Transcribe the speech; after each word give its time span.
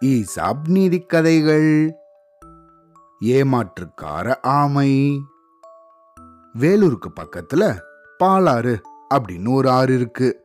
கதை 0.00 0.54
நீதி 0.64 1.00
கதைகள். 1.00 1.94
ஏமாற்றுக்கார 3.20 4.42
ஆமை. 4.42 5.20
வேலூருக்கு 6.52 7.12
பக்கத்துல 7.20 7.78
பாலாறு 8.24 8.80
அப்படின்னு 9.14 9.52
ஒரு 9.52 9.70
ஆறு 9.70 9.94
இருக்கு. 9.94 10.44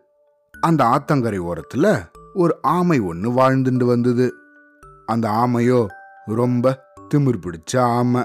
அந்த 0.61 0.83
ஆத்தங்கரை 0.83 1.39
ஓரத்துல 1.39 2.11
ஒரு 2.33 2.57
ஆமை 2.61 2.99
ஒன்று 2.99 3.31
வாழ்ந்துட்டு 3.31 3.83
வந்தது. 3.83 4.33
அந்த 5.05 5.29
ஆமையோ 5.29 5.85
ரொம்ப 6.25 6.83
திமிர் 7.13 7.53
பிடிச்ச 7.71 7.79
ஆமை. 7.79 8.23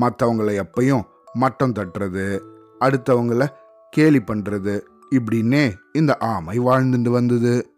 மற்றவங்களை 0.00 0.60
எப்பையும் 0.60 1.02
மட்டம் 1.32 1.72
தட்டுறது 1.72 2.40
அடுத்தவங்கள 2.80 3.48
கேலி 3.90 4.18
பண்றது 4.18 4.80
இப்படின்னே 5.10 5.74
இந்த 5.92 6.16
ஆமை 6.16 6.58
வாழ்ந்துட்டு 6.58 7.08
வந்தது. 7.08 7.71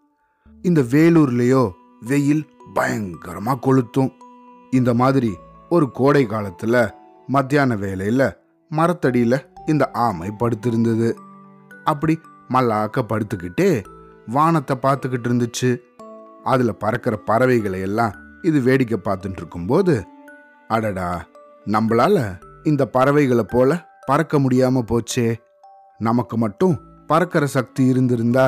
இந்த 0.69 0.81
வேலூர்லேயோ 0.93 1.63
வெயில் 2.01 2.45
பயங்கரமாக 2.75 3.59
கொளுத்தும். 3.65 4.13
இந்த 4.71 4.95
மாதிரி 4.95 5.31
ஒரு 5.69 5.87
கோடை 5.91 6.23
காலத்தில் 6.27 6.79
மத்தியான 7.27 7.77
வேலையில் 7.77 8.27
மரத்தடியில் 8.71 9.45
இந்த 9.67 9.85
ஆமை 9.91 10.29
படுத்திருந்தது. 10.39 11.09
அப்படி 11.85 12.15
மல்லாக்க 12.49 13.03
படுத்துக்கிட்டே 13.09 13.69
வானத்தை 14.27 14.77
பார்த்துக்கிட்டு 14.83 15.29
இருந்துச்சு. 15.29 15.71
அதில் 16.43 16.81
பறக்கிற 16.85 17.17
பறவைகளை 17.17 17.81
எல்லாம் 17.81 18.15
இது 18.43 18.61
வேடிக்கை 18.61 18.99
பார்த்துட்டு 19.05 19.41
இருக்கும்போது 19.43 19.95
அடடா 20.69 21.27
நம்மளால 21.67 22.17
இந்த 22.63 22.83
பறவைகளை 22.87 23.45
போல 23.51 23.71
பறக்க 24.07 24.39
முடியாம 24.39 24.83
போச்சே. 24.91 25.29
நமக்கு 25.99 26.37
மட்டும் 26.37 26.75
பறக்கிற 27.07 27.47
சக்தி 27.47 27.85
இருந்திருந்தா 27.85 28.47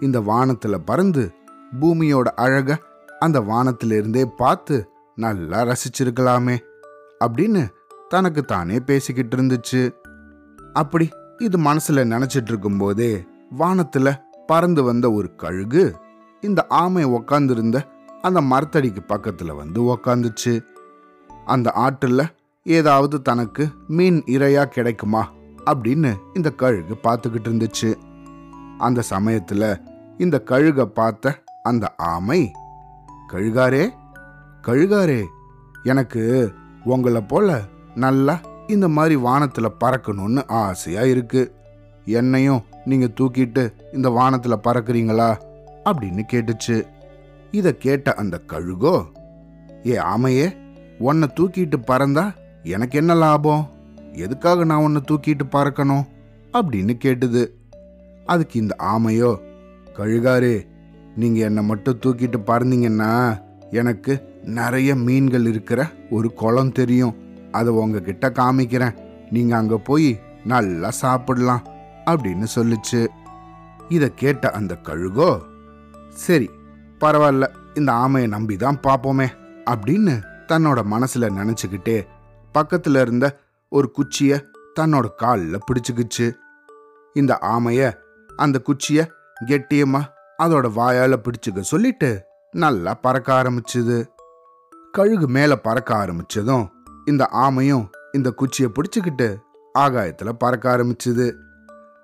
இந்த 0.00 0.20
வானத்துல 0.20 0.76
பறந்து 0.84 1.24
பூமியோட 1.80 2.22
அழக 2.22 2.78
அந்த 3.18 3.40
வானத்திலிருந்தே 3.40 4.24
பார்த்து 4.36 4.88
நல்லா 5.14 5.62
ரசிச்சிருக்கலாமே 5.62 6.58
அப்படின்னு 7.24 7.68
தனக்கு 8.08 8.42
தானே 8.42 8.80
பேசிக்கிட்டு 8.80 9.36
இருந்துச்சு. 9.36 9.94
அப்படி 10.72 11.08
இது 11.38 11.58
மனசுல 11.58 12.04
நினைச்சிட்டு 12.12 12.48
இருக்கும்போதே 12.48 13.24
வானத்துல 13.58 14.20
பறந்து 14.46 14.82
வந்த 14.82 15.12
ஒரு 15.12 15.34
கழுகு 15.34 15.96
இந்த 16.40 16.66
ஆமை 16.68 17.04
உக்காந்துருந்த 17.04 17.82
அந்த 18.22 18.40
மரத்தடிக்கு 18.40 19.02
பக்கத்துல 19.08 19.56
வந்து 19.56 19.82
உக்காந்துச்சு. 19.82 20.60
அந்த 21.44 21.72
ஆற்றுல 21.76 22.24
ஏதாவது 22.62 23.22
தனக்கு 23.22 23.68
மீன் 23.88 24.22
இரையா 24.26 24.64
கிடைக்குமா 24.64 25.30
அப்படின்னு 25.70 26.14
இந்த 26.34 26.50
கழுகு 26.50 26.96
பார்த்துக்கிட்டு 27.02 27.48
இருந்துச்சு. 27.48 27.94
அந்த 28.78 29.02
சமயத்துல 29.10 29.80
இந்த 30.18 30.42
கழுகை 30.44 30.84
பார்த்த 30.84 31.44
அந்த 31.66 31.94
ஆமை 31.96 32.52
கழுகாரே 33.32 33.84
கழுகாரே 34.62 35.24
எனக்கு 35.82 36.52
உங்களை 36.84 37.20
போல 37.20 37.60
நல்லா 37.94 38.40
இந்த 38.66 38.88
மாதிரி 38.88 39.16
வானத்தில் 39.16 39.76
பறக்கணும்னு 39.84 40.48
ஆசையாக 40.48 41.06
இருக்கு. 41.06 41.54
என்னையும் 42.04 42.62
நீங்கள் 42.84 43.14
தூக்கிட்டு 43.20 43.72
இந்த 43.92 44.08
வானத்தில் 44.10 44.64
பறக்குறீங்களா? 44.64 45.30
அப்படின்னு 45.84 46.22
கேட்டுச்சு. 46.32 46.86
இதை 47.50 47.76
கேட்ட 47.76 48.14
அந்த 48.14 48.40
கழுகோ 48.48 49.04
ஏ 49.86 49.96
ஆமையே 49.98 50.56
உன்னை 50.98 51.28
தூக்கிட்டு 51.36 51.78
பறந்தா 51.86 52.34
எனக்கு 52.62 52.98
என்ன 52.98 53.14
லாபம்? 53.14 53.70
எதுக்காக 54.12 54.64
நான் 54.64 54.82
உன்னை 54.82 55.02
தூக்கிட்டு 55.10 55.46
பறக்கணும்? 55.50 56.06
அப்படின்னு 56.52 56.94
கேட்டுது. 57.04 57.42
அதுக்கு 58.26 58.60
இந்த 58.60 58.76
ஆமையோ 58.78 59.30
கழுகாரே 59.96 60.66
நீங்கள் 61.20 61.46
என்னை 61.48 61.62
மட்டும் 61.70 62.00
தூக்கிட்டு 62.04 62.38
பறந்தீங்கன்னா 62.50 63.10
எனக்கு 63.80 64.14
நிறைய 64.58 64.90
மீன்கள் 65.06 65.46
இருக்கிற 65.52 65.80
ஒரு 66.16 66.28
குளம் 66.40 66.72
தெரியும். 66.72 67.14
அதை 67.58 67.70
உங்ககிட்ட 67.82 68.26
காமிக்கிறேன். 68.38 68.96
நீங்கள் 69.34 69.58
அங்கே 69.58 69.78
போய் 69.88 70.10
நல்லா 70.52 70.90
சாப்பிடலாம் 71.02 71.64
அப்படின்னு 72.10 72.46
சொல்லுச்சு. 72.56 73.00
இதை 73.88 74.08
கேட்ட 74.22 74.50
அந்த 74.58 74.72
கழுகோ 74.88 75.30
சரி 76.24 76.48
பரவாயில்ல 77.00 77.46
இந்த 77.78 77.90
ஆமையை 78.04 78.28
நம்பி 78.34 78.54
தான் 78.56 78.78
பார்ப்போமே 78.86 79.26
அப்படின்னு 79.72 80.14
தன்னோட 80.50 80.80
மனசில் 80.92 81.34
நினச்சிக்கிட்டே 81.38 81.96
பக்கத்தில் 82.54 82.98
இருந்த 83.04 83.26
ஒரு 83.72 83.88
குச்சியை 83.96 84.36
தன்னோட 84.80 85.06
காலில் 85.22 85.64
பிடிச்சிக்கிச்சு. 85.66 86.26
இந்த 87.16 87.32
ஆமைய 87.54 87.80
அந்த 88.30 88.56
குச்சியை 88.68 89.04
கெட்டியமாக 89.48 90.10
அதோட 90.38 90.66
வாயால 90.76 91.16
பிடிச்சுக்க 91.22 91.60
சொல்லிட்டு 91.60 92.22
நல்லா 92.50 92.94
பறக்க 92.94 93.42
ஆரம்பிச்சுது. 93.42 94.06
கழுகு 94.92 95.28
மேல 95.28 95.56
பறக்க 95.56 95.94
ஆரம்பிச்சதும் 95.94 96.68
இந்த 97.04 97.28
ஆமையும் 97.32 97.88
இந்த 98.12 98.30
குச்சியை 98.30 98.70
பிடிச்சுக்கிட்டு 98.70 99.36
ஆகாயத்துல 99.78 100.32
பறக்க 100.32 100.76
ஆரம்பிச்சுது. 100.76 101.34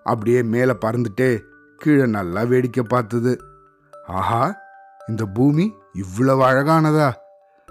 அப்படியே 0.04 0.42
மேல 0.42 0.76
பறந்துட்டே 0.84 1.40
கீழே 1.76 2.06
நல்லா 2.06 2.42
வேடிக்கை 2.42 2.84
பார்த்தது 2.84 3.38
ஆஹா 4.06 4.56
இந்த 5.08 5.26
பூமி 5.26 5.72
இவ்வளவு 5.92 6.42
அழகானதா? 6.42 7.12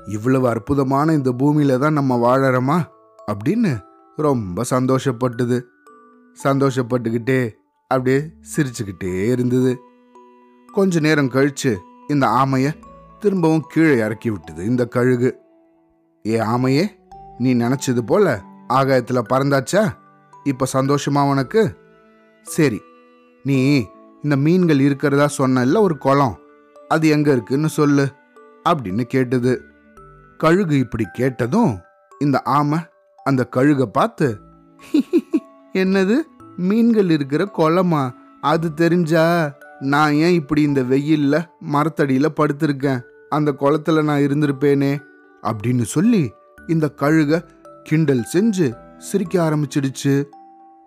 இவ்வளவு 0.05 0.49
அற்புதமான 0.49 1.13
இந்த 1.13 1.31
பூமியில 1.31 1.78
தான் 1.78 1.93
நம்ம 1.93 2.17
வாழறோமா? 2.17 2.83
அப்படின்னு 3.31 3.79
ரொம்ப 4.16 4.63
சந்தோஷப்பட்டது. 4.69 5.61
சந்தோஷப்பட்டுக்கிட்டே 6.43 7.51
அப்படியே 7.88 8.31
சிரிச்சுக்கிட்டே 8.55 9.23
இருந்தது. 9.23 9.79
கொஞ்ச 10.72 11.00
நேரம் 11.00 11.32
கழிச்சு 11.32 11.78
இந்த 12.08 12.28
ஆமைய 12.28 12.74
திரும்பவும் 13.20 13.66
கீழே 13.68 13.98
இறக்கி 13.98 14.30
விட்டது 14.30 14.66
இந்த 14.66 14.86
கழுகு. 14.86 15.40
ஏ 16.26 16.40
ஆமையே 16.40 16.86
நீ 17.38 17.56
நினைச்சது 17.56 18.02
போல 18.06 18.42
ஆகாயத்துல 18.70 19.22
பறந்தாச்சா? 19.30 19.84
இப்ப 20.44 20.68
சந்தோஷமா 20.74 21.30
உனக்கு? 21.30 21.78
சரி 22.44 22.82
நீ 23.44 23.88
இந்த 24.22 24.36
மீன்கள் 24.36 24.80
இருக்கிறதா 24.80 25.28
சொன்னல்ல 25.38 25.80
ஒரு 25.80 25.98
குளம். 25.98 26.38
அது 26.88 27.08
எங்க 27.08 27.32
இருக்குன்னு 27.32 27.70
சொல்லு 27.70 28.08
அப்படின்னு 28.70 29.02
கேட்டது. 29.02 29.64
கழுகு 30.38 30.78
இப்படி 30.78 31.06
கேட்டதும் 31.14 31.80
இந்த 32.20 32.42
ஆமை 32.42 32.80
அந்த 33.24 33.48
கழுக 33.56 33.84
பார்த்து 33.84 34.40
என்னது? 35.74 36.18
மீன்கள் 36.58 37.09
இருக்கிற 37.09 37.44
குளமா? 37.58 38.12
அது 38.42 38.74
தெரிஞ்சா? 38.74 39.53
நான் 39.81 40.14
ஏன் 40.14 40.34
இப்படி 40.34 40.62
இந்த 40.62 40.84
வெயிலில் 40.84 41.47
மரத்தடியில் 41.59 42.31
படுத்திருக்கேன்? 42.31 43.02
அந்த 43.30 43.56
குளத்துல 43.59 44.03
நான் 44.03 44.19
இருந்திருப்பேனே 44.19 45.02
அப்படின்னு 45.42 45.81
சொல்லி 45.81 46.31
இந்த 46.68 46.94
கழுக 46.96 47.44
கிண்டல் 47.84 48.25
செஞ்சு 48.34 48.97
சிரிக்க 48.97 49.50
ஆரம்பிச்சிடுச்சு. 49.50 50.24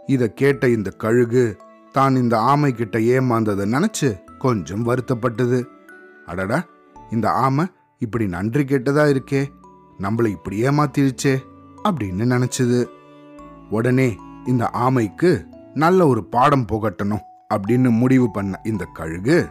இதை 0.06 0.32
கேட்ட 0.32 0.68
இந்த 0.68 0.90
கழுகு 0.90 1.56
தான் 1.92 2.16
இந்த 2.16 2.38
ஆமை 2.38 2.72
கிட்ட 2.72 2.98
ஏமாந்ததை 2.98 3.64
நினைச்சு 3.72 4.20
கொஞ்சம் 4.38 4.86
வருத்தப்பட்டது. 4.86 5.64
அடடா 6.26 6.64
இந்த 7.10 7.30
ஆமை 7.30 7.66
இப்படி 7.98 8.28
நன்றி 8.28 8.64
கேட்டதா 8.64 9.16
இருக்கே? 9.16 9.46
நம்மள 9.98 10.26
இப்படி 10.26 10.62
ஏமாத்திருச்சே 10.62 11.38
அப்படின்னு 11.84 12.32
நினைச்சது. 12.34 12.84
உடனே 13.70 14.16
இந்த 14.46 14.70
ஆமைக்கு 14.74 15.44
நல்ல 15.74 16.06
ஒரு 16.06 16.24
பாடம் 16.24 16.66
புகட்டணும். 16.72 17.32
அப்படின்னு 17.54 17.90
முடிவு 17.90 18.30
பண்ண 18.30 18.60
இந்த 18.64 18.86
கழுகு? 18.92 19.48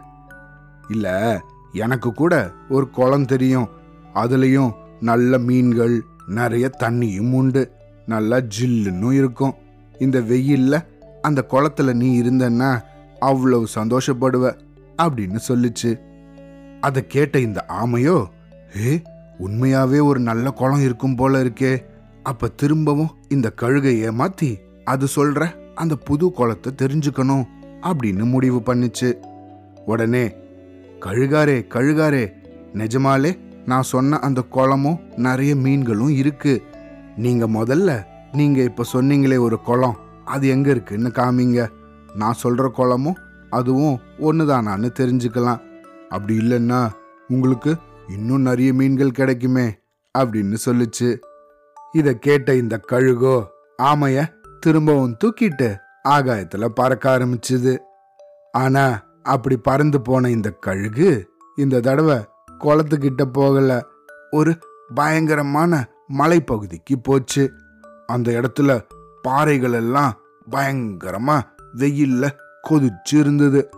இல்ல 0.89 1.41
எனக்கு 1.73 2.13
கூட 2.13 2.51
ஒரு 2.69 2.89
குளம் 2.89 3.25
தெரியும். 3.25 3.69
அதுலயும் 4.13 4.71
நல்ல 4.99 5.37
மீன்கள் 5.37 6.01
நிறைய 6.27 6.71
தண்ணியும் 6.79 7.33
உண்டு. 7.33 7.71
நல்லா 8.05 8.37
ஜில்லுன்னு 8.37 9.11
இருக்கும். 9.11 9.53
இந்த 9.99 10.19
வெயில்ல 10.19 10.85
அந்த 11.21 11.45
குளத்துல 11.49 11.93
நீ 11.93 12.21
இருந்தன்னா 12.21 12.81
அவ்வளவு 13.19 13.67
சந்தோஷப்படுவ 13.75 14.57
அப்படின்னு 14.97 15.39
சொல்லுச்சு. 15.47 15.99
அதை 16.79 17.07
கேட்ட 17.07 17.39
இந்த 17.39 17.65
ஆமையோ 17.69 18.25
ஏ 18.85 19.01
உண்மையாவே 19.39 20.03
ஒரு 20.03 20.19
நல்ல 20.19 20.51
குளம் 20.51 20.81
இருக்கும் 20.81 21.15
போல 21.15 21.43
இருக்கே. 21.43 21.85
அப்ப 22.23 22.47
திரும்பவும் 22.47 23.15
இந்த 23.27 23.51
கழுகை 23.61 24.09
ஏமாத்தி 24.09 24.57
அது 24.83 25.07
சொல்ற 25.15 25.73
அந்த 25.75 25.95
புது 25.95 26.31
குளத்தை 26.31 26.73
தெரிஞ்சுக்கணும். 26.81 27.45
அப்படின்னு 27.83 28.23
முடிவு 28.23 28.61
பண்ணுச்சு. 28.65 29.13
உடனே 29.85 30.35
கழுகாரே 30.99 31.57
கழுகாரே 31.69 32.33
நிஜமாலே 32.73 33.39
நான் 33.65 33.81
சொன்ன 33.81 34.19
அந்த 34.19 34.41
குளமும் 34.41 34.99
நிறைய 35.15 35.55
மீன்களும் 35.55 36.09
இருக்கு. 36.09 36.61
நீங்க 37.17 37.47
முதல்ல 37.47 38.03
நீங்க 38.31 38.61
இப்ப 38.61 38.83
சொன்னீங்களே 38.93 39.39
ஒரு 39.39 39.59
குளம் 39.59 39.97
அது 40.25 40.47
எங்க 40.47 40.69
இருக்குன்னு 40.69 41.09
காமிங்க. 41.09 41.67
நான் 42.15 42.41
சொல்ற 42.43 42.71
குளமும் 42.71 43.17
அதுவும் 43.49 43.99
ஒண்ணுதானான்னு 44.19 44.89
தெரிஞ்சுக்கலாம். 44.99 45.61
அப்படி 46.09 46.37
இல்லைன்னா 46.37 46.89
உங்களுக்கு 47.27 47.75
இன்னும் 48.07 48.41
நிறைய 48.41 48.73
மீன்கள் 48.73 49.11
கிடைக்குமே 49.11 49.67
அப்படின்னு 50.19 50.55
சொல்லுச்சு. 50.65 51.17
இத 51.93 52.13
கேட்ட 52.13 52.55
இந்த 52.55 52.79
கழுகோ 52.91 53.45
ஆமைய 53.81 54.27
திரும்பவும் 54.59 55.17
தூக்கிட்டு 55.23 55.75
ஆகாயத்துல 56.09 56.65
பறக்க 56.65 57.17
ஆரம்பிச்சுது. 57.17 57.77
ஆனா 58.51 59.03
அப்படி 59.23 59.57
பறந்து 59.57 60.01
போன 60.01 60.29
இந்த 60.29 60.51
கழுகு 60.51 61.29
இந்த 61.55 61.79
தடவை 61.79 62.17
குளத்துக்கிட்ட 62.59 63.23
போகல. 63.23 63.85
ஒரு 64.31 64.57
பயங்கரமான 64.93 65.87
மலைப்பகுதிக்கு 66.17 66.95
போச்சு. 67.03 67.51
அந்த 68.07 68.31
இடத்துல 68.31 68.81
பாறைகள் 69.21 69.73
எல்லாம் 69.73 70.13
பயங்கரமா 70.51 71.41
வெயில்ல 71.77 72.29
கொதிச்சு 72.69 73.13
இருந்தது. 73.13 73.69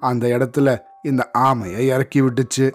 அந்த 0.00 0.26
இடத்துல 0.28 0.78
இந்த 1.02 1.30
ஆமையை 1.38 1.78
இறக்கி 1.78 2.22
விட்டுச்சு. 2.22 2.72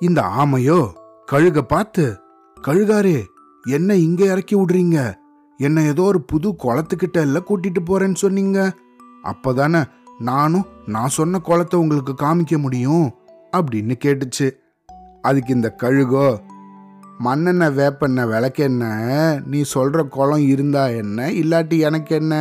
இந்த 0.00 0.22
ஆமையோ 0.22 0.92
கழுக 1.32 1.60
பார்த்து 1.60 2.20
கழுகாரே 2.66 3.24
என்ன 3.68 3.94
இங்க 3.94 4.24
இறக்கி 4.24 4.56
விடுறீங்க? 4.56 5.14
என்னை 5.58 5.86
ஏதோ 5.86 6.02
ஒரு 6.02 6.20
புது 6.22 6.56
குளத்துக்கிட்ட 6.62 7.12
எல்லாம் 7.12 7.46
கூட்டிட்டு 7.48 7.80
போறேன்னு 7.86 8.14
சொன்னீங்க. 8.14 8.72
அப்பதானே 9.24 9.84
நானும் 10.18 10.66
நான் 10.86 11.08
சொன்ன 11.08 11.38
குளத்தை 11.38 11.80
உங்களுக்கு 11.80 12.14
காமிக்க 12.20 12.58
முடியும் 12.58 13.14
அப்படின்னு 13.56 13.94
கேட்டுச்சு. 14.04 14.50
அதுக்கு 15.22 15.54
இந்த 15.54 15.74
கழுகோ 15.82 16.38
மண்ணெண்ணெய் 17.18 17.74
வேப்பெண்ணெய் 17.74 18.24
விளக்கெண்ண 18.24 18.84
நீ 19.46 19.64
சொல்ற 19.74 20.08
குளம் 20.08 20.46
இருந்தா 20.46 20.86
என்ன 20.86 21.30
இல்லாட்டி 21.30 21.78
எனக்கு 21.78 22.14
என்ன 22.14 22.34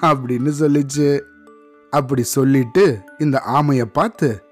அப்படின்னு 0.00 0.52
சொல்லிச்சு. 0.60 1.20
அப்படி 1.90 2.22
சொல்லிட்டு 2.22 2.98
இந்த 3.18 3.42
ஆமையை 3.46 3.84
பார்த்து 3.84 4.42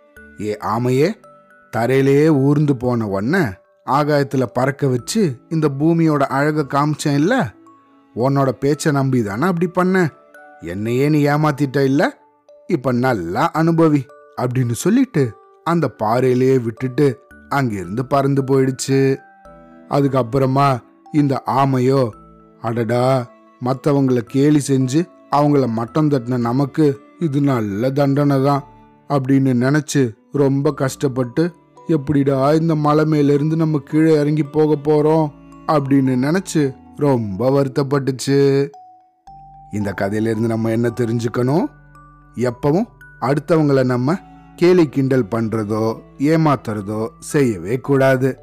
ஏ 0.41 0.57
ஆமையே 0.61 1.15
தரையிலேயே 1.77 2.29
ஊர்ந்து 2.29 2.77
போன 2.77 3.09
உடனே 3.09 3.45
ஆகாயத்தில் 3.85 4.53
பறக்க 4.53 4.87
வச்சு 4.87 5.37
இந்த 5.49 5.69
பூமியோட 5.79 6.23
அழகை 6.39 6.65
காமிச்சேன் 6.65 7.15
இல்லை 7.15 7.39
உன்னோட 8.17 8.51
பேச்சை 8.51 8.93
நம்பி 8.93 9.23
தானே 9.23 9.47
அப்படி 9.47 9.67
பண்ண? 9.67 10.09
என்னையே 10.61 11.09
நீ 11.09 11.27
ஏமாத்திட்ட 11.27 11.79
இல்ல? 11.85 12.03
இப்ப 12.67 12.93
நல்லா 12.93 13.51
அனுபவி 13.55 14.03
அப்படின்னு 14.41 14.73
சொல்லிட்டு 14.73 15.23
அந்த 15.67 15.89
பாறையிலேயே 16.03 16.63
விட்டுட்டு 16.63 17.07
அங்கிருந்து 17.49 18.07
பறந்து 18.07 18.43
போயிடுச்சு. 18.43 19.17
அதுக்கப்புறமா 19.91 20.79
இந்த 21.13 21.43
ஆமையோ 21.47 22.11
அடடா 22.63 23.27
மற்றவங்கள 23.65 24.19
கேலி 24.19 24.61
செஞ்சு 24.69 25.01
அவங்கள 25.33 25.67
மட்டம் 25.69 26.11
தட்டின 26.11 26.37
நமக்கு 26.37 27.01
இது 27.21 27.41
நல்ல 27.41 27.91
தண்டனை 27.91 28.43
தான் 28.43 28.63
அப்படின்னு 29.11 29.53
நினைச்சு 29.55 30.03
ரொம்ப 30.33 30.73
கஷ்டப்பட்டு 30.73 31.45
எப்படிடா 31.89 32.55
இந்த 32.55 32.75
மலை 32.75 33.05
மேலிருந்து 33.05 33.57
நம்ம 33.57 33.79
கீழே 33.79 34.21
இறங்கி 34.21 34.43
போக 34.43 34.77
போறோம் 34.85 35.27
அப்படின்னு 35.69 36.17
நினைச்சு 36.17 36.63
ரொம்ப 36.97 37.51
வருத்தப்பட்டுச்சு. 37.51 38.69
இந்த 39.71 39.93
கதையிலிருந்து 39.93 40.49
நம்ம 40.49 40.71
என்ன 40.71 40.89
தெரிஞ்சுக்கணும்? 40.89 41.65
எப்பவும் 42.37 42.85
அடுத்தவங்கள 43.21 43.85
நம்ம 43.85 44.15
கேலி 44.55 44.89
கிண்டல் 44.89 45.25
பண்றதோ 45.25 46.01
ஏமாத்துறதோ 46.19 47.09
செய்யவே 47.19 47.79
கூடாது. 47.79 48.39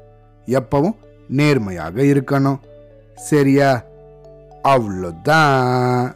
எப்பவும் 0.46 0.96
நேர்மையாக 1.28 2.02
இருக்கணும். 2.02 2.58
சரியா? 3.14 3.82
அவ்வளோதான். 4.62 6.12